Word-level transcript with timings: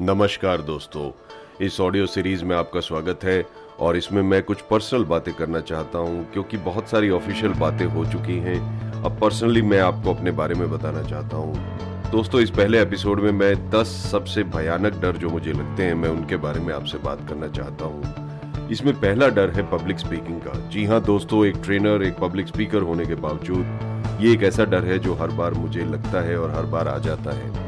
नमस्कार 0.00 0.60
दोस्तों, 0.62 1.10
इस 1.60 1.80
ऑडियो 1.80 2.06
सीरीज़ 2.06 2.44
में 2.44 2.54
आपका 2.56 2.80
स्वागत 2.80 3.24
है 3.24 3.44
और 3.80 3.96
इसमें 3.96 4.20
मैं 4.22 4.42
कुछ 4.42 4.60
पर्सनल 4.60 5.04
बातें 5.04 5.32
करना 5.34 5.60
चाहता 5.60 5.98
हूँ 5.98 6.24
क्योंकि 6.32 6.56
बहुत 6.56 6.88
सारी 6.88 7.10
ऑफिशियल 7.10 7.52
बातें 7.52 7.84
हो 7.84 8.04
चुकी 8.04 8.36
हैं। 8.38 8.60
अब 9.02 9.18
पर्सनली 9.20 9.62
मैं 9.62 9.80
आपको 9.80 10.14
अपने 10.14 10.30
बारे 10.30 10.54
में 10.54 10.70
बताना 10.70 11.02
चाहता 11.02 11.36
हूँ। 11.36 12.10
दोस्तों, 12.10 12.40
इस 12.40 12.50
पहले 12.50 12.82
एपिसोड 12.82 13.20
में 13.20 13.30
मैं 13.32 13.70
10 13.70 13.96
सबसे 14.12 14.42
भयानक 14.44 15.00
डर 15.02 15.16
जो 15.16 15.30
मुझे 15.30 15.52
लगते 15.52 15.82
हैं, 15.82 15.94
मैं 15.94 16.08
उनके 16.08 16.36
बारे 16.36 16.60
में 16.60 16.74
आपसे 16.74 16.98
बात 16.98 17.28
करना 17.28 17.48
चाहता 17.48 17.84
हूँ। 17.84 18.68
इसमें 18.70 18.94
पहला 18.94 19.28
डर 19.28 19.50
है 19.50 19.70
पब्लिक 19.70 19.98
स्पीकिंग 19.98 20.40
का। 20.40 20.68
जी 20.68 20.84
हाँ 20.84 21.02
दोस्तों, 21.02 21.44
एक 21.46 21.56
ट्रेनर 21.64 22.02
एक 22.02 22.18
पब्लिक 22.18 22.46
स्पीकर 22.46 22.82
होने 22.82 23.06
के 23.06 23.14
बावजूद 23.16 24.20
ये 24.20 24.32
एक 24.32 24.42
ऐसा 24.42 24.64
डर 24.64 24.84
है 24.84 24.98
जो 24.98 25.14
हर 25.14 25.30
बार 25.30 25.54
मुझे 25.54 25.84
लगता 25.84 26.20
है 26.20 26.38
और 26.38 26.50
हर 26.50 26.66
बार 26.66 26.88
आ 26.88 26.98
जाता 26.98 27.36
है। 27.36 27.67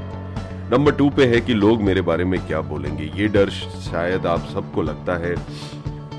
नंबर 0.73 0.93
टू 0.93 1.09
पे 1.11 1.25
है 1.27 1.41
कि 1.41 1.55
लोग 1.55 1.80
मेरे 1.82 2.00
बारे 2.00 2.25
में 2.25 2.39
क्या 2.46 2.61
बोलेंगे। 2.61 3.05
ये 3.16 3.27
डर 3.29 3.50
शायद 3.50 4.26
आप 4.26 4.40
सबको 4.46 4.82
लगता 4.82 5.17
है। 5.18 5.35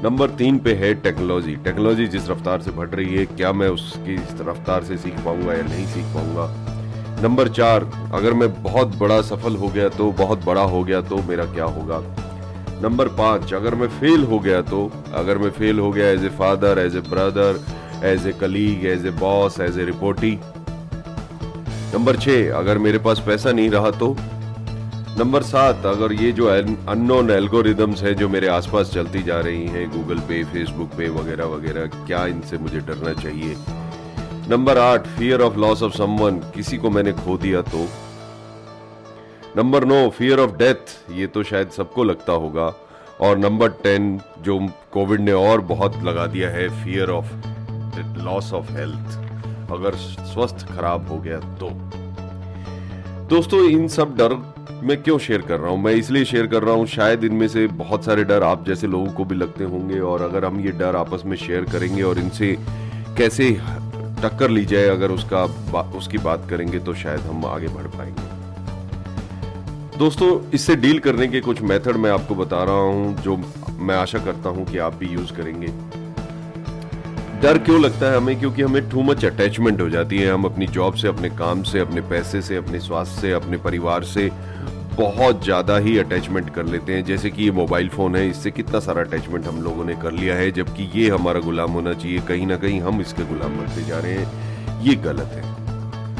नंबर 0.03 0.29
तीन 0.29 0.57
पे 0.57 0.73
है 0.73 0.93
टेक्नोलॉजी 0.95 1.55
टेक्नोलॉजी 1.65 2.07
जिस 2.07 2.29
रफ्तार 2.29 2.61
से 2.61 2.71
बढ़ 2.71 2.89
रही 2.89 3.15
है, 3.15 3.25
क्या 3.25 3.51
मैं 3.53 3.67
उसकी 3.69 4.15
रफ्तार 4.41 4.83
से 4.83 4.97
सीख 4.97 5.19
पाऊँगा 5.25 5.53
या 5.53 5.63
नहीं 5.63 5.85
सीख 5.85 6.05
पाऊँगा? 6.15 6.47
नंबर 7.23 7.49
चार, 7.49 7.85
अगर 8.13 8.33
मैं 8.33 8.51
बहुत 8.63 8.97
बड़ा 8.97 9.21
सफल 9.21 9.55
हो 9.55 9.67
गया 9.67 9.87
तो 9.89 10.11
बहुत 10.19 10.45
बड़ा 10.45 10.63
हो 10.63 10.83
गया 10.83 11.01
तो 11.01 11.21
मेरा 11.29 11.45
क्या 11.53 11.65
होगा? 11.67 12.01
नंबर 12.83 13.07
पाँच, 13.19 13.53
अगर 13.53 13.75
मैं 13.75 13.87
फेल 13.99 14.23
हो 14.23 14.39
गया 14.39 14.61
तो 14.63 14.91
अगर 15.13 15.37
मैं 15.37 15.51
फेल 15.51 15.79
हो 15.79 15.91
गया 15.91 16.09
as 16.09 16.25
a 16.25 16.29
father 16.39 16.79
as 16.79 16.95
a 16.95 17.01
brother 17.09 17.63
as 18.07 18.27
a 18.27 18.31
colleague 18.41 18.85
as 18.87 19.05
a 19.05 19.11
boss 19.21 19.59
as 19.59 19.79
a 19.79 19.85
reportee 19.85 20.37
number 21.93 22.17
छह, 22.17 22.53
अगर 22.53 22.77
मेरे 22.79 22.97
पास 22.97 23.23
पैसा 23.25 23.51
नहीं 23.51 23.69
रहा 23.69 23.91
तो 23.93 24.15
नंबर 25.17 25.43
सात, 25.43 25.85
अगर 25.85 26.13
ये 26.13 26.31
जो 26.31 26.45
अननोन 26.47 27.29
एल्गोरिदम्स 27.29 28.03
हैं 28.03 28.13
जो 28.15 28.27
मेरे 28.29 28.47
आसपास 28.47 28.91
चलती 28.93 29.23
जा 29.23 29.39
रही 29.39 29.65
हैं 29.67 29.89
गूगल 29.91 30.19
पे 30.19 30.43
फेसबुक 30.43 30.89
पे, 30.97 31.09
वगैरह 31.09 31.45
वगैरह, 31.45 31.85
क्या 32.07 32.25
इनसे 32.25 32.57
मुझे 32.57 32.79
डरना 32.79 33.13
चाहिए? 33.13 33.55
नंबर 34.49 34.77
आठ 34.77 35.07
fear 35.07 35.41
of 35.41 35.57
loss 35.57 35.83
of 35.83 35.93
someone 35.93 36.37
किसी 36.55 36.77
को 36.77 36.89
मैंने 36.89 37.11
खो 37.13 37.37
दिया 37.37 37.61
तो? 37.61 37.87
नंबर 39.57 39.85
नौ 39.85 40.09
फियर 40.09 40.39
ऑफ़ 40.39 40.51
डेथ 40.57 40.95
ये 41.11 41.27
तो 41.27 41.43
शायद 41.43 41.69
सबको 41.69 42.03
लगता 42.03 42.33
होगा। 42.33 42.73
और 43.21 43.37
नंबर 43.37 43.69
टेन 43.83 44.19
जो 44.41 44.59
कोविड 44.91 45.21
ने 45.21 45.33
और 45.33 45.61
बहुत 45.61 45.97
लगा 46.03 46.25
दिया 46.27 46.49
है 46.49 46.67
fear 46.83 47.09
of 47.09 47.33
loss 48.23 48.53
of 48.53 48.71
health 48.71 49.71
अगर 49.71 49.95
स्वस्थ 49.95 50.65
खराब 50.67 51.07
हो 51.09 51.17
गया 51.17 51.39
तो। 51.59 51.69
दोस्तों, 53.29 53.59
इन 53.61 53.87
सब 53.87 54.15
डर 54.17 54.50
मैं 54.83 55.01
क्यों 55.03 55.17
शेयर 55.19 55.41
कर 55.41 55.59
रहा 55.59 55.69
हूँ? 55.69 55.81
मैं 55.83 55.91
इसलिए 55.93 56.25
शेयर 56.25 56.47
कर 56.47 56.63
रहा 56.63 56.73
हूँ 56.75 56.85
शायद 56.87 57.23
इनमें 57.23 57.47
से 57.47 57.65
बहुत 57.67 58.05
सारे 58.05 58.23
डर 58.23 58.43
आप 58.43 58.65
जैसे 58.65 58.87
लोगों 58.87 59.11
को 59.13 59.25
भी 59.25 59.35
लगते 59.35 59.63
होंगे 59.63 59.99
और 59.99 60.21
अगर 60.21 60.45
हम 60.45 60.59
ये 60.59 60.71
डर 60.71 60.95
आपस 60.95 61.23
में 61.25 61.35
शेयर 61.37 61.65
करेंगे 61.65 62.03
और 62.03 62.19
इनसे 62.19 62.55
कैसे 63.17 63.49
टक्कर 64.23 64.49
ली 64.49 64.65
जाए 64.65 64.87
अगर 64.87 65.11
उसका 65.11 65.45
बा, 65.45 65.81
उसकी 65.97 66.17
बात 66.17 66.47
करेंगे 66.49 66.79
तो 66.79 66.93
शायद 66.93 67.19
हम 67.21 67.45
आगे 67.45 67.67
बढ़ 67.67 67.87
पाएँगे। 67.97 68.29
दोस्तों 69.97 70.29
इससे 70.53 70.75
डील 70.75 70.99
करने 70.99 71.27
के 71.27 71.41
कुछ 71.41 71.61
मेथड 71.61 71.97
मैं 71.97 72.11
आपको 72.11 72.35
बता 72.35 72.63
रहा 72.63 72.81
हूँ 72.81 73.15
जो 73.21 73.37
मैं 73.79 73.95
आशा 73.95 74.19
करता 74.25 74.49
हूँ 74.49 74.65
कि 74.65 74.77
आप 74.77 74.95
भी 74.95 75.07
यूज़ 75.07 75.33
करेंगे। 75.33 75.67
डर 77.41 77.57
क्यों 77.57 77.81
लगता 77.81 78.11
है 78.11 78.17
हमें? 78.17 78.39
क्योंकि 78.39 78.61
हमें 78.61 78.89
टू 78.89 79.01
मच 79.01 79.25
अटैचमेंट 79.25 79.81
हो 79.81 79.89
जाती 79.89 80.17
है। 80.17 80.33
हम 80.33 80.43
अपनी 80.43 80.67
जॉब 80.67 80.93
से, 80.93 81.07
अपने 81.07 81.29
काम 81.29 81.63
से, 81.63 81.79
अपने 81.79 82.01
पैसे 82.01 82.41
से, 82.41 82.55
अपने 82.55 82.79
स्वास्थ्य 82.79 83.21
से, 83.21 83.31
अपने 83.31 83.57
परिवार 83.57 84.03
से 84.03 84.31
बहुत 84.97 85.43
ज़्यादा 85.43 85.77
ही 85.77 85.97
अटैचमेंट 85.97 86.49
कर 86.49 86.65
लेते 86.65 86.93
हैं। 86.93 87.05
जैसे 87.05 87.29
कि 87.29 87.43
ये 87.43 87.51
मोबाइल 87.51 87.89
फ़ोन 87.89 88.15
है, 88.15 88.29
इससे 88.29 88.51
कितना 88.51 88.79
सारा 88.79 89.01
अटैचमेंट 89.01 89.45
हम 89.45 89.61
लोगों 89.61 89.85
ने 89.85 89.95
कर 89.95 90.11
लिया 90.11 90.35
है, 90.35 90.51
जबकि 90.51 90.91
ये 90.95 91.09
हमारा 91.09 91.39
गुलाम 91.39 91.71
होना 91.71 91.93
चाहिए। 91.93 92.19
कहीं 92.19 92.47
ना 92.47 92.55
कहीं 92.55 92.81
हम 92.81 93.01
इसके 93.01 93.23
गुलाम 93.23 93.57
बनते 93.57 93.83
जा 93.83 93.99
रहे 93.99 94.13
हैं। 94.13 94.81
ये 94.81 94.95
गलत 94.95 95.31
है। 95.33 95.43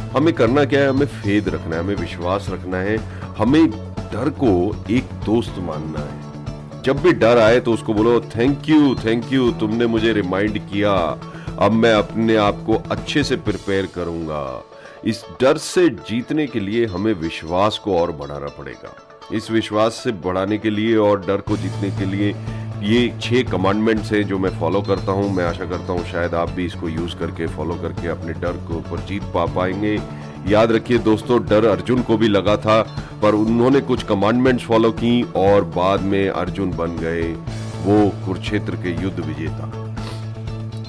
हमें 0.10 0.34
करना 0.34 0.66
क्या 0.66 0.82
है? 0.82 0.90
हमें 0.90 1.06
फेद 1.06 1.50
रखना 1.50 1.76
है, 1.76 1.84
हमें 1.84 1.96
विश्वास 1.96 2.48
रखना 2.50 2.78
है। 2.78 2.98
हमें 3.38 3.70
डर 4.14 4.30
को 4.30 4.76
एक 4.90 5.04
दोस्त 5.04 5.56
मानना 5.60 6.00
है। 6.00 6.31
जब 6.86 7.02
भी 7.02 7.12
डर 7.14 7.38
आए 7.38 7.60
तो 7.60 7.74
उसको 7.74 7.94
बोलो 7.94 8.20
थैंक 8.36 8.70
यू 8.70 8.96
थैंक 8.96 9.32
यू 9.34 9.52
तुमने 9.60 9.86
मुझे 9.88 10.14
रिमाइंड 10.14 10.58
किया। 10.70 10.94
अब 11.60 11.72
मैं 11.74 11.94
अपने 11.94 12.36
आप 12.38 12.64
को 12.66 12.82
अच्छे 12.92 13.24
से 13.24 13.36
प्रिपेयर 13.38 13.86
करूँगा। 13.96 14.42
इस 15.06 15.24
डर 15.42 15.58
से 15.58 15.88
जीतने 16.10 16.48
के 16.48 16.60
लिए 16.60 16.86
हमें 16.86 17.14
विश्वास 17.14 17.78
को 17.84 17.98
और 17.98 18.12
बढ़ाना 18.12 18.48
पड़ेगा। 18.58 18.96
इस 19.34 19.52
विश्वास 19.52 20.02
से 20.04 20.12
बढ़ाने 20.24 20.58
के 20.58 20.70
लिए 20.70 20.96
और 20.98 21.20
डर 21.26 21.42
को 21.42 21.58
जीतने 21.58 21.92
के 21.98 22.06
लिए 22.06 22.34
ये 22.84 23.14
छह 23.22 23.44
कमांडमेंट्स 23.52 24.12
हैं 24.12 24.24
जो 24.28 24.38
मैं 24.40 24.50
फॉलो 24.60 24.82
करता 24.82 25.12
हूँ। 25.12 25.30
मैं 25.36 25.46
आशा 25.46 25.66
करता 25.66 25.94
हूँ 25.94 26.06
शायद 26.06 26.36
आप 26.36 26.50
भी 26.50 26.66
इसको 26.66 26.90
यूज़ 26.90 27.16
करके 27.16 27.48
फॉलो 27.48 27.76
करके 27.82 28.08
अपने 28.08 28.34
डर 28.42 28.58
को 28.68 28.76
ऊपर 28.76 29.06
जीत 29.08 29.24
पा 29.34 29.46
पाएँगे। 29.56 29.98
याद 30.48 30.72
रखिए 30.72 30.98
दोस्तों, 30.98 31.40
डर 31.46 31.66
अर्जुन 31.66 32.02
को 32.02 32.18
भी 32.18 32.28
लगा 32.28 32.56
था, 32.58 32.82
पर 33.22 33.36
उन्होंने 33.36 33.80
कुछ 33.82 34.04
कमांडमेंट्स 34.04 34.64
फॉलो 34.64 34.92
की 34.92 35.22
और 35.36 35.64
बाद 35.76 36.02
में 36.02 36.30
अर्जुन 36.30 36.72
बन 36.72 36.98
गए, 36.98 37.22
वो 37.84 38.10
कुरुक्षेत्र 38.26 38.76
के 38.76 39.02
युद्ध 39.04 39.20
विजेता। 39.20 39.78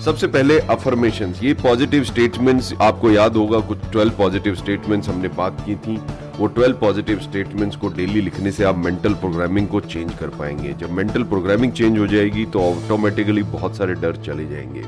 सबसे 0.03 0.27
पहले 0.27 0.59
अफर्मेशन 0.61 1.35
ये 1.43 1.53
पॉजिटिव 1.55 2.05
स्टेटमेंट्स 2.05 2.73
आपको 2.81 3.11
याद 3.11 3.37
होगा, 3.37 3.59
कुछ 3.59 3.79
ट्वेल्व 3.93 4.13
पॉजिटिव 4.13 4.55
स्टेटमेंट्स 4.55 5.09
हमने 5.09 5.29
बात 5.29 5.61
की 5.67 5.75
थी। 5.77 5.97
वो 6.39 6.47
ट्वेल्व 6.47 6.77
पॉजिटिव 6.77 7.19
स्टेटमेंट्स 7.19 7.77
को 7.77 7.89
डेली 7.89 8.21
लिखने 8.21 8.53
से 8.53 8.65
आप 8.65 8.77
मेंटल 8.77 9.15
प्रोग्रामिंग 9.15 9.69
को 9.69 9.81
चेंज 9.81 10.13
कर 10.15 10.29
पाएँगे। 10.29 10.73
जब 10.73 10.91
मेंटल 10.91 11.23
प्रोग्रामिंग 11.23 11.73
चेंज 11.73 11.99
हो 11.99 12.07
जाएगी 12.07 12.45
तो 12.45 12.63
ऑटोमेटिकली 12.63 13.43
बहुत 13.43 13.77
सारे 13.77 13.95
डर 13.95 14.17
चले 14.17 14.47
जाएँगे। 14.47 14.84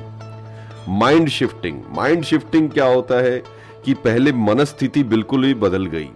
माइंड 0.88 1.28
शिफ्टिंग 1.28 1.80
माइंड 1.96 2.24
शिफ्टिंग 2.24 2.70
क्या 2.70 2.84
होता 2.84 3.20
है? 3.22 3.42
कि 3.84 3.94
पहले 3.94 4.32
मनस्थिति 4.32 5.02
बिल्कुल 5.04 5.44
ही 5.44 5.54
बदल 5.54 5.86
गई। 5.86 6.08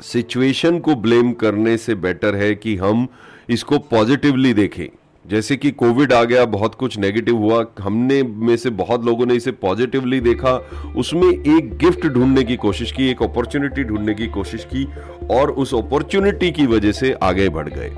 सिचुएशन 0.00 0.78
को 0.78 0.94
ब्लेम 0.94 1.32
करने 1.32 1.76
से 1.76 1.94
बेटर 1.94 2.34
है 2.34 2.54
कि 2.54 2.76
हम 2.76 3.08
इसको 3.50 3.78
पॉजिटिवली 3.78 4.54
देखें। 4.54 4.86
जैसे 5.26 5.56
कि 5.56 5.70
कोविड 5.70 6.12
आ 6.12 6.24
गया, 6.24 6.44
बहुत 6.44 6.74
कुछ 6.74 6.98
नेगेटिव 6.98 7.36
हुआ। 7.36 7.66
हमने 7.80 8.22
में 8.22 8.56
से 8.56 8.70
बहुत 8.70 9.04
लोगों 9.04 9.26
ने 9.26 9.34
इसे 9.34 9.52
पॉजिटिवली 9.52 10.20
देखा। 10.20 10.56
उसमें 10.96 11.28
एक 11.28 11.76
गिफ्ट 11.78 12.06
ढूँढने 12.06 12.42
की 12.44 12.56
कोशिश 12.56 12.92
की, 12.92 13.08
एक 13.10 13.22
अपॉर्चुनिटी 13.22 13.84
ढूँढने 13.84 14.14
की 14.14 14.26
कोशिश 14.26 14.64
की 14.64 14.88
और 15.30 15.50
उस 15.50 15.74
अपॉर्चुनिटी 15.74 16.50
की 16.52 16.66
वजह 16.66 16.92
से 16.92 17.12
आगे 17.12 17.48
बढ़ 17.48 17.68
गए। 17.68 17.92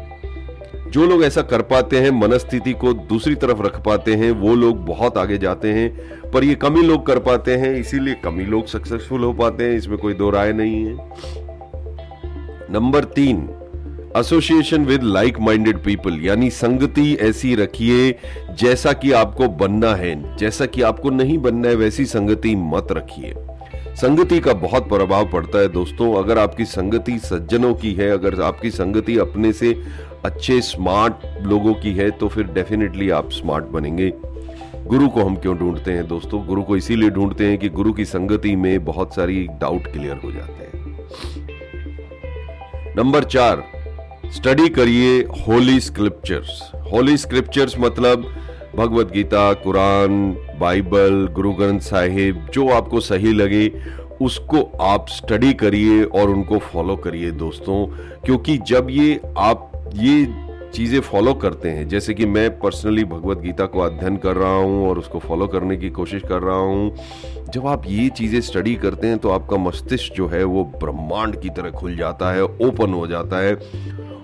जो 0.90 1.06
लोग 1.06 1.24
ऐसा 1.24 1.42
कर 1.42 1.62
पाते 1.62 1.98
हैं, 1.98 2.10
मनस्थिति 2.10 2.72
को 2.72 2.92
दूसरी 2.92 3.34
तरफ़ 3.34 3.62
रख 3.62 3.84
पाते 3.84 4.14
हैं, 4.14 4.30
वो 4.30 4.54
लोग 4.54 4.84
बहुत 4.86 5.18
आगे 5.18 5.38
जाते 5.38 5.68
हैं, 5.68 5.90
पर 6.30 6.44
ये 6.44 6.54
कम 6.54 6.76
लोग 6.76 7.06
कर 7.06 7.18
पाते 7.18 7.56
हैं, 7.56 7.74
इसीलिए 7.74 8.14
कम 8.14 8.40
लोग 8.40 8.66
सक्सेसफुल 8.66 9.24
हो 9.24 9.32
पाते 9.32 9.64
हैं, 9.64 9.76
इसमें 9.76 9.98
कोई 9.98 10.14
दो 10.14 10.30
राय 10.30 10.52
नहीं 10.52 10.84
है। 10.84 10.94
नंबर 12.70 13.04
तीन 13.04 13.48
association 14.16 14.84
with 14.84 15.02
like 15.02 15.38
minded 15.40 15.84
people 15.84 16.20
यानी 16.22 16.50
संगति 16.50 17.18
ऐसी 17.20 17.54
रखिए, 17.54 18.18
जैसा 18.50 18.92
कि 18.92 19.12
आपको 19.12 19.48
बनना 19.48 19.94
है, 19.94 20.36
जैसा 20.36 20.66
कि 20.66 20.82
आपको 20.82 21.10
नहीं 21.10 21.38
बनना 21.38 21.68
है, 21.68 21.74
वैसी 21.74 22.04
संगति 22.04 22.54
मत 22.56 22.86
रखिए। 22.92 23.34
संगति 23.94 24.40
का 24.40 24.52
बहुत 24.52 24.88
प्रभाव 24.88 25.30
पड़ता 25.30 25.58
है 25.58 25.68
दोस्तों, 25.68 26.14
अगर 26.14 26.38
आपकी 26.38 26.64
संगति 26.64 27.18
सज्जनों 27.18 27.74
की 27.74 27.92
है, 27.92 28.10
अगर 28.10 28.42
आपकी 28.42 28.70
संगति 28.70 29.18
अपने 29.18 29.52
से 29.52 29.82
अच्छे 30.26 30.60
स्मार्ट 30.60 31.14
लोगों 31.42 31.74
की 31.74 31.92
है 31.92 32.10
तो 32.10 32.28
फिर 32.28 32.44
डेफिनेटली 32.44 33.10
आप 33.10 33.30
स्मार्ट 33.30 33.64
बनेंगे। 33.64 34.12
गुरु 34.86 35.08
को 35.08 35.24
हम 35.24 35.36
क्यों 35.36 35.56
ढूंढते 35.58 35.92
हैं 35.92 36.06
दोस्तों? 36.08 36.46
गुरु 36.46 36.62
को 36.62 36.76
इसीलिए 36.76 37.10
ढूंढते 37.10 37.46
हैं 37.46 37.58
कि 37.58 37.68
गुरु 37.68 37.92
की 37.92 38.04
संगति 38.04 38.56
में 38.56 38.84
बहुत 38.84 39.14
सारी 39.14 39.46
डाउट 39.60 39.86
क्लियर 39.86 40.20
हो 40.24 40.32
जाते 40.32 40.64
हैं। 40.64 40.84
नंबर 42.96 43.24
चार 43.24 43.64
स्टडी 44.26 44.68
करिए 44.68 45.18
होली 45.20 45.80
स्क्रिप्चर्स 45.80 46.70
होली 46.92 47.16
स्क्रिप्चर्स 47.16 47.78
मतलब 47.78 48.34
भगवत 48.76 49.10
गीता, 49.10 49.52
कुरान, 49.52 50.30
बाइबल, 50.60 51.28
गुरु 51.32 51.52
ग्रंथ 51.52 51.80
साहिब, 51.80 52.46
जो 52.54 52.68
आपको 52.68 53.00
सही 53.00 53.32
लगे, 53.32 53.72
उसको 54.22 54.78
आप 54.80 55.06
स्टडी 55.08 55.52
करिए 55.52 56.02
और 56.04 56.30
उनको 56.30 56.58
फॉलो 56.58 56.96
करिए 56.96 57.30
दोस्तों। 57.30 57.86
क्योंकि 58.24 58.58
जब 58.58 58.86
ये 58.90 59.20
आप 59.38 59.72
ये 59.94 60.26
चीज़ें 60.74 61.00
फॉलो 61.00 61.32
करते 61.34 61.70
हैं। 61.70 61.86
जैसे 61.88 62.14
कि 62.14 62.26
मैं 62.26 62.48
पर्सनली 62.60 63.04
भगवत 63.04 63.38
गीता 63.38 63.66
को 63.66 63.80
अध्ययन 63.80 64.16
कर 64.16 64.36
रहा 64.36 64.56
हूँ 64.56 64.88
और 64.88 64.98
उसको 64.98 65.18
फॉलो 65.18 65.46
करने 65.46 65.76
की 65.76 65.90
कोशिश 65.90 66.22
कर 66.22 66.42
रहा 66.42 66.56
हूँ। 66.56 66.94
जब 67.54 67.66
आप 67.66 67.82
ये 67.86 68.08
चीज़ें 68.08 68.40
स्टडी 68.40 68.74
करते 68.74 69.06
हैं 69.06 69.18
तो 69.18 69.30
आपका 69.30 69.56
मस्तिष्क 69.56 70.14
जो 70.14 70.26
है 70.28 70.42
वो 70.44 70.64
ब्रह्मांड 70.64 71.40
की 71.40 71.50
तरह 71.50 71.70
खुल 71.70 71.96
जाता 71.96 72.32
है 72.32 72.42
ओपन 72.42 72.92
हो 72.92 73.06
जाता 73.06 73.38
है। 73.38 73.54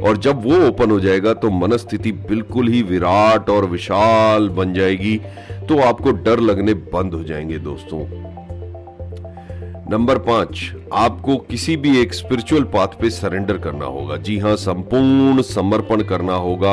और 0.03 0.17
जब 0.17 0.43
वो 0.45 0.67
ओपन 0.69 0.91
हो 0.91 1.01
जाएगा 1.01 1.33
तो 1.35 1.51
मनस्थिति 1.51 2.13
बिल्कुल 2.13 2.69
ही 2.69 2.83
विराट 2.83 3.51
और 3.51 3.65
विशाल 3.67 4.49
बन 4.49 4.75
जाएगी। 4.75 5.17
तो 5.69 5.79
आपको 5.79 6.13
डर 6.13 6.41
लगने 6.41 6.75
बंद 6.75 7.15
हो 7.15 7.23
जाएँगे 7.25 7.59
दोस्तों। 7.59 8.01
नंबर 9.93 10.19
पाँच, 10.19 10.61
आपको 10.93 11.37
किसी 11.39 11.77
भी 11.77 11.91
एक 12.01 12.15
स्पिरिचुअल 12.15 12.63
पाथ 12.65 12.95
पे 13.01 13.09
सरेंडर 13.11 13.57
करना 13.59 13.85
होगा। 13.87 14.17
जी 14.19 14.39
हाँ 14.39 14.55
संपूर्ण 14.57 15.43
समर्पण 15.43 16.03
करना 16.03 16.35
होगा 16.35 16.73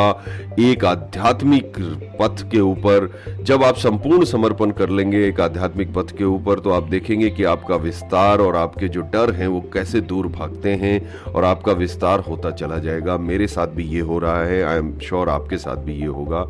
एक 0.60 0.86
आध्यात्मिक 0.86 1.80
पथ 2.20 2.44
के 2.52 2.60
ऊपर। 2.60 3.10
जब 3.42 3.64
आप 3.64 3.78
संपूर्ण 3.78 4.26
समर्पण 4.26 4.72
कर 4.72 4.90
लेंगे 4.90 5.26
एक 5.28 5.42
आध्यात्मिक 5.42 5.94
पथ 5.94 6.16
के 6.18 6.24
ऊपर 6.24 6.60
तो 6.60 6.70
आप 6.70 6.84
देखेंगे 6.84 7.30
कि 7.30 7.44
आपका 7.46 7.76
विस्तार 7.78 8.42
और 8.42 8.56
आपके 8.56 8.88
जो 8.88 9.02
डर 9.04 9.34
हैं, 9.34 9.48
वो 9.48 9.62
कैसे 9.74 10.02
दूर 10.02 10.28
भागते 10.30 10.76
हैं 10.76 11.26
और 11.26 11.46
आपका 11.46 11.72
विस्तार 11.74 12.20
होता 12.20 12.52
चला 12.52 12.78
जाएगा। 12.78 13.18
मेरे 13.18 13.48
साथ 13.48 13.76
भी 13.76 13.88
ये 13.88 14.02
हो 14.02 14.20
रहा 14.20 14.44
है 14.44 14.64
आई 14.64 14.78
एम 14.78 14.98
श्योर 15.00 15.30
आपके 15.30 15.58
साथ 15.58 15.84
भी 15.84 16.00
ये 16.00 16.08
होगा। 16.08 16.46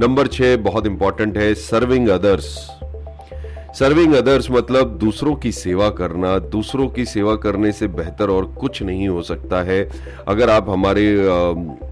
नंबर 0.00 0.26
छह, 0.28 0.56
बहुत 0.56 0.86
इंपॉर्टेंट 0.86 1.38
है 1.38 1.54
सर्विंग 1.54 2.08
अदर्स 2.08 2.56
सर्विंग 3.78 4.14
अदर्स 4.14 4.50
मतलब 4.50 4.98
दूसरों 4.98 5.34
की 5.34 5.52
सेवा 5.52 5.88
करना, 5.90 6.38
दूसरों 6.38 6.88
की 6.88 7.04
सेवा 7.04 7.34
करने 7.36 7.72
से 7.72 7.86
बेहतर 7.88 8.30
और 8.30 8.44
कुछ 8.44 8.82
नहीं 8.82 9.08
हो 9.08 9.22
सकता 9.22 9.62
है। 9.62 9.90
अगर 10.28 10.50
आप 10.50 10.70
हमारे 10.70 11.16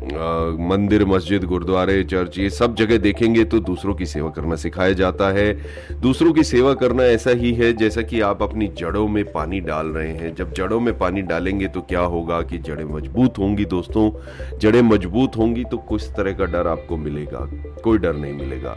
मंदिर, 0.03 1.05
मस्जिद, 1.05 1.45
गुरुद्वारे, 1.45 2.03
चर्च, 2.05 2.39
ये 2.39 2.49
सब 2.51 2.75
जगह 2.75 2.99
देखेंगे 2.99 3.45
तो 3.45 3.59
दूसरों 3.61 3.95
की 3.95 4.07
सेवा 4.07 4.31
करना 4.31 4.57
सिखाया 4.57 4.93
जाता 4.93 5.29
है। 5.31 5.53
दूसरों 6.01 6.33
की 6.33 6.43
सेवा 6.43 6.73
करना 6.75 7.05
ऐसा 7.05 7.31
ही 7.31 7.53
है 7.53 7.73
जैसा 7.73 8.03
कि 8.03 8.21
आप 8.21 8.43
अपनी 8.43 8.69
जड़ों 8.69 9.07
में 9.09 9.25
पानी 9.33 9.61
डाल 9.61 9.87
रहे 9.87 10.13
हैं। 10.13 10.35
जब 10.35 10.53
जड़ों 10.53 10.81
में 10.81 10.97
पानी 10.99 11.23
डालेंगे 11.23 11.69
तो 11.69 11.81
क्या 11.81 12.01
होगा 12.01 12.41
कि 12.43 12.59
जड़ें 12.59 12.85
मज़बूत 12.85 13.39
होंगी 13.39 13.65
दोस्तों? 13.65 14.11
जड़ें 14.59 14.83
मज़बूत 14.83 15.37
होंगी 15.37 15.65
तो 15.65 15.79
कुछ 15.79 16.09
तरह 16.17 16.33
का 16.33 16.45
डर 16.45 16.67
आपको 16.67 16.97
मिलेगा? 16.97 17.49
कोई 17.85 17.99
डर 17.99 18.17
नहीं 18.17 18.33
मिलेगा। 18.33 18.77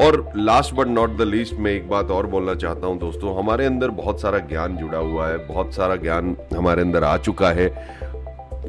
और 0.00 0.32
last 0.36 0.74
but 0.74 0.86
not 0.86 1.16
the 1.16 1.22
least 1.22 1.54
मैं 1.54 1.72
एक 1.72 1.88
बात 1.88 2.10
और 2.10 2.26
बोलना 2.26 2.54
चाहता 2.54 2.86
हूँ 2.86 2.98
दोस्तों, 2.98 3.36
हमारे 3.38 3.66
अंदर 3.66 3.90
बहुत 3.90 4.20
सारा 4.20 4.38
ज्ञान 4.38 4.76
जुड़ा 4.76 4.98
हुआ 4.98 5.28
है, 5.28 5.36
बहुत 5.48 5.74
सारा 5.74 5.96
ज्ञान 5.96 6.36
हमारे 6.56 6.82
अंदर 6.82 7.04
आ 7.04 7.16
चुका 7.16 7.50
है। 7.50 7.68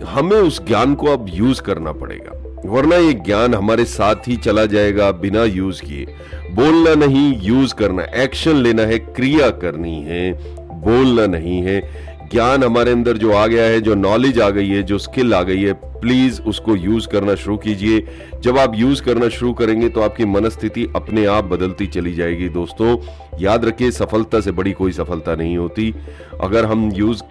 हमें 0.04 0.38
उस 0.38 0.68
ज्ञान 0.68 0.96
को 0.96 1.08
अब 1.08 1.26
यूज़ 1.30 1.62
करना 1.62 1.92
पड़ेगा। 1.92 2.42
वरना 2.66 2.96
ये 2.96 3.14
ज्ञान 3.14 3.54
हमारे 3.54 3.86
साथ 3.86 4.16
ही 4.28 4.38
चला 4.38 4.66
जाएगा 4.66 5.12
बिना 5.12 5.44
यूज़ 5.44 5.82
किए। 5.82 6.06
बोलना 6.52 7.06
नहीं 7.06 7.42
यूज़ 7.42 7.76
करना 7.76 8.04
एक्शन 8.04 8.56
लेना 8.56 8.84
है, 8.84 9.00
क्रिया 9.00 9.50
करनी 9.50 10.04
है। 10.04 10.34
बोलना 10.60 11.26
नहीं 11.28 11.62
है। 11.62 12.06
ज्ञान 12.32 12.64
हमारे 12.64 12.92
अंदर 12.92 13.18
जो 13.18 13.32
आ 13.34 13.48
गया 13.48 13.64
है, 13.64 13.82
जो 13.82 13.96
नॉलेज 13.96 14.40
आ 14.40 14.50
गई 14.50 14.68
है, 14.68 14.84
जो 14.84 14.98
स्किल 14.98 15.34
आ 15.34 15.44
गई 15.44 15.62
है 15.64 15.74
प्लीज़ 15.74 16.42
उसको 16.42 16.76
यूज़ 16.76 17.08
करना 17.08 17.36
शुरू 17.36 17.58
कीजिए। 17.58 18.08
जब 18.40 18.58
आप 18.58 18.72
यूज़ 18.76 19.04
करना 19.04 19.30
शुरू 19.30 19.54
करेंगे 19.54 19.90
तो 19.90 20.02
आपकी 20.02 20.26
मनस्थिति 20.26 20.88
अपने 20.96 21.26
आप 21.26 21.44
बदलती 21.44 21.88
चली 21.88 22.14
जाएगी। 22.14 22.50
दोस्तों, 22.50 22.98
याद 23.40 23.66
रखिए, 23.66 23.92
सफलता 23.92 24.40
से 24.40 24.52
बड़ी 24.52 24.72
कोई 24.72 24.92
सफलता 24.92 25.36
नहीं 25.36 25.58
होती। 25.58 25.96
अगर 26.42 26.66
हम 26.66 26.92
यूज़ 26.94 27.24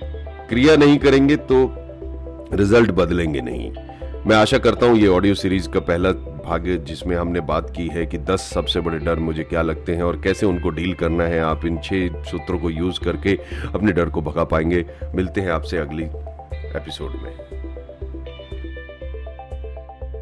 क्रिया 0.48 0.76
नहीं 0.76 0.98
करेंगे 0.98 1.36
तो 1.36 1.83
रिज़ल्ट 2.52 2.90
बदलेंगे 2.90 3.40
नहीं। 3.40 3.70
मैं 4.26 4.36
आशा 4.36 4.58
करता 4.58 4.86
हूँ 4.86 4.98
ये 4.98 5.06
ऑडियो 5.06 5.34
सीरीज़ 5.34 5.68
का 5.68 5.80
पहला 5.80 6.10
भाग 6.44 6.66
जिसमें 6.86 7.16
हमने 7.16 7.40
बात 7.40 7.70
की 7.70 7.86
है 7.88 8.06
कि 8.06 8.18
10 8.18 8.50
सबसे 8.54 8.80
बड़े 8.80 8.98
डर 8.98 9.18
मुझे 9.18 9.44
क्या 9.44 9.62
लगते 9.62 9.94
हैं 9.94 10.02
और 10.02 10.20
कैसे 10.20 10.46
उनको 10.46 10.70
डील 10.70 10.94
करना 10.94 11.24
है, 11.24 11.40
आप 11.40 11.66
इन 11.66 11.78
छह 11.78 12.22
सूत्रों 12.22 12.58
को 12.58 12.70
यूज़ 12.70 13.00
करके 13.00 13.38
अपने 13.74 13.92
डर 13.92 14.08
को 14.08 14.22
भगा 14.22 14.44
पाएँगे। 14.44 14.84
मिलते 15.14 15.40
हैं 15.40 15.50
आपसे 15.50 15.78
अगली 15.78 16.04
एपिसोड 16.76 17.10
में। 17.22 17.53